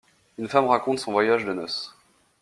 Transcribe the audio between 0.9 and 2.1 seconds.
son voyage de noce.